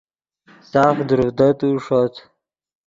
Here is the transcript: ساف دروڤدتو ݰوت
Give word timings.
ساف 0.69 0.97
دروڤدتو 1.07 1.67
ݰوت 1.85 2.13